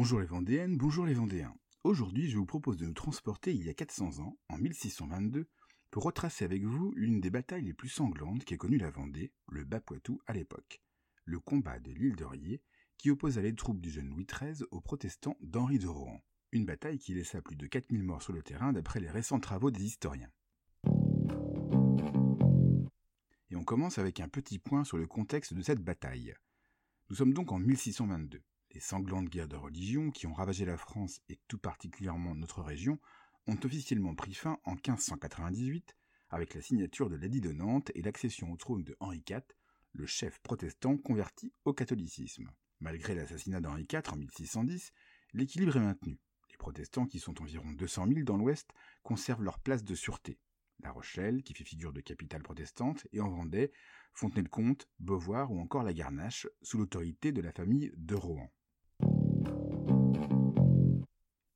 [0.00, 1.54] Bonjour les Vendéennes, bonjour les Vendéens.
[1.84, 5.46] Aujourd'hui, je vous propose de nous transporter il y a 400 ans, en 1622,
[5.90, 9.62] pour retracer avec vous l'une des batailles les plus sanglantes qu'ait connue la Vendée, le
[9.62, 10.80] Bas-Poitou à l'époque.
[11.26, 12.62] Le combat de l'île de Riez,
[12.96, 16.22] qui opposa les troupes du jeune Louis XIII aux protestants d'Henri de Rohan.
[16.50, 19.70] Une bataille qui laissa plus de 4000 morts sur le terrain d'après les récents travaux
[19.70, 20.30] des historiens.
[23.50, 26.34] Et on commence avec un petit point sur le contexte de cette bataille.
[27.10, 28.40] Nous sommes donc en 1622.
[28.72, 33.00] Les sanglantes guerres de religion qui ont ravagé la France et tout particulièrement notre région
[33.48, 35.96] ont officiellement pris fin en 1598
[36.28, 39.40] avec la signature de l'édit de Nantes et l'accession au trône de Henri IV,
[39.92, 42.48] le chef protestant converti au catholicisme.
[42.78, 44.92] Malgré l'assassinat d'Henri IV en 1610,
[45.32, 46.20] l'équilibre est maintenu.
[46.50, 48.70] Les protestants, qui sont environ 200 000 dans l'Ouest,
[49.02, 50.38] conservent leur place de sûreté.
[50.82, 53.72] La Rochelle, qui fait figure de capitale protestante, et en Vendée,
[54.14, 58.50] Fontenay-le-Comte, Beauvoir ou encore la Garnache, sous l'autorité de la famille de Rohan.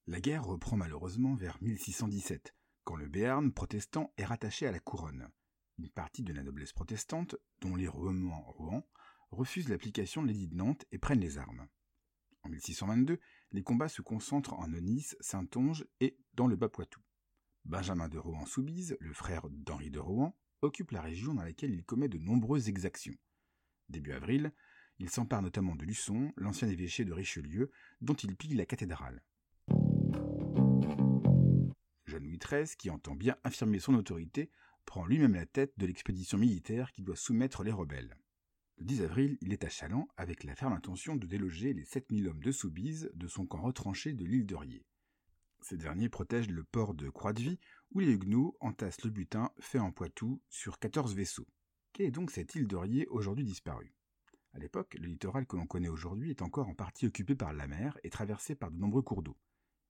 [0.06, 2.54] La guerre reprend malheureusement vers 1617,
[2.84, 5.28] quand le Béarn protestant est rattaché à la couronne.
[5.78, 8.86] Une partie de la noblesse protestante, dont les Rohan,
[9.30, 11.66] refuse l'application de l'édit de Nantes et prennent les armes.
[12.44, 13.18] En 1622,
[13.52, 17.00] les combats se concentrent en Onys, Saintonge et dans le Bas-Poitou.
[17.64, 22.08] Benjamin de Rohan-Soubise, le frère d'Henri de Rohan, occupe la région dans laquelle il commet
[22.08, 23.16] de nombreuses exactions.
[23.88, 24.52] Début avril,
[25.04, 29.22] il s'empare notamment de Luçon, l'ancien évêché de Richelieu, dont il pille la cathédrale.
[32.06, 34.50] Jeune Louis XIII, qui entend bien affirmer son autorité,
[34.86, 38.16] prend lui-même la tête de l'expédition militaire qui doit soumettre les rebelles.
[38.78, 42.28] Le 10 avril, il est à Chaland avec la ferme intention de déloger les 7000
[42.28, 44.86] hommes de Soubise de son camp retranché de l'île de Riez.
[45.60, 49.92] Ces derniers protègent le port de Croix-de-Vie, où les Huguenots entassent le butin fait en
[49.92, 51.48] Poitou sur 14 vaisseaux.
[51.92, 53.94] Quelle est donc cette île de Riez aujourd'hui disparue?
[54.54, 57.66] À l'époque, le littoral que l'on connaît aujourd'hui est encore en partie occupé par la
[57.66, 59.36] mer et traversé par de nombreux cours d'eau.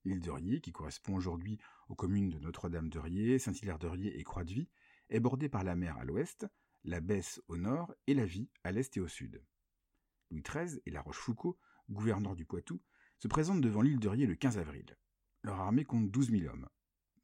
[0.07, 1.59] L'île de Riez, qui correspond aujourd'hui
[1.91, 4.71] aux communes de Notre-Dame-de-Riez, Saint-Hilaire-de-Riez et Croix-de-Vie,
[5.11, 6.47] est bordée par la mer à l'ouest,
[6.85, 9.45] la Besse au nord et la Vie à l'est et au sud.
[10.31, 11.57] Louis XIII et La Rochefoucauld,
[11.91, 12.81] gouverneur du Poitou,
[13.19, 14.97] se présentent devant l'île de Riez le 15 avril.
[15.43, 16.69] Leur armée compte 12 000 hommes.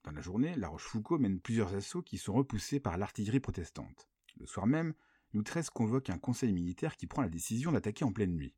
[0.05, 4.11] Dans la journée, La Rochefoucauld mène plusieurs assauts qui sont repoussés par l'artillerie protestante.
[4.37, 4.93] Le soir même,
[5.35, 8.55] XIII convoque un conseil militaire qui prend la décision d'attaquer en pleine nuit.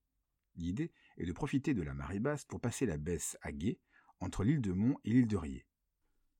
[0.56, 3.78] L'idée est de profiter de la marée basse pour passer la Besse à Gué,
[4.20, 5.66] entre l'île de Mont et l'île de Riez.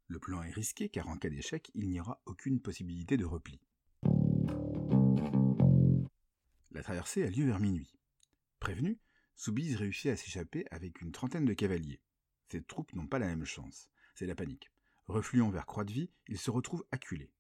[0.09, 3.61] Le plan est risqué car en cas d'échec, il n'y aura aucune possibilité de repli.
[6.71, 7.95] La traversée a lieu vers minuit.
[8.61, 8.99] Prévenu,
[9.37, 12.03] Soubise réussit à s'échapper avec une trentaine de cavaliers.
[12.51, 13.89] Ses troupes n'ont pas la même chance.
[14.15, 14.71] C'est la panique.
[15.07, 17.33] Refluant vers Croix-de-Vie, ils se retrouvent acculés.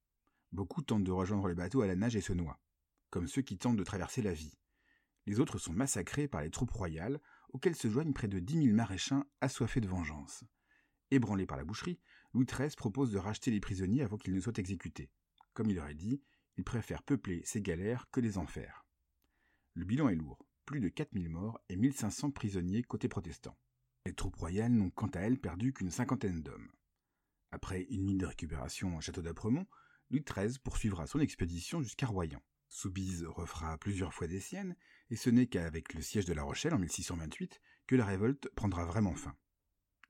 [0.52, 2.60] Beaucoup tentent de rejoindre les bateaux à la nage et se noient,
[3.12, 4.58] comme ceux qui tentent de traverser la vie.
[5.26, 8.74] Les autres sont massacrés par les troupes royales, auxquelles se joignent près de dix mille
[8.74, 10.42] maréchins assoiffés de vengeance.
[11.10, 12.00] Ébranlé par la boucherie,
[12.32, 15.10] Louis XIII propose de racheter les prisonniers avant qu'ils ne soient exécutés.
[15.52, 16.22] Comme il aurait dit,
[16.56, 18.86] il préfère peupler ces galères que les enfers.
[19.74, 23.58] Le bilan est lourd, plus de 4000 morts et 1500 prisonniers côté protestant.
[24.06, 26.72] Les troupes royales n'ont quant à elles perdu qu'une cinquantaine d'hommes.
[27.50, 29.66] Après une mine de récupération au château d'Apremont,
[30.10, 32.42] Louis XIII poursuivra son expédition jusqu'à Royan.
[32.72, 34.74] Soubise refera plusieurs fois des siennes,
[35.10, 38.86] et ce n'est qu'avec le siège de La Rochelle en 1628 que la révolte prendra
[38.86, 39.36] vraiment fin.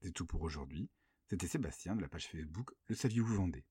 [0.00, 0.88] C'est tout pour aujourd'hui.
[1.26, 3.64] C'était Sébastien de la page Facebook Le Saviez-vous Vendée.